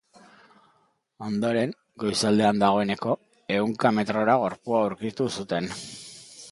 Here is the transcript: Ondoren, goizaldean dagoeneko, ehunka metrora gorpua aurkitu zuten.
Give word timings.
Ondoren, 1.25 1.75
goizaldean 2.05 2.63
dagoeneko, 2.65 3.15
ehunka 3.59 3.93
metrora 4.01 4.39
gorpua 4.47 4.83
aurkitu 4.87 5.31
zuten. 5.37 5.71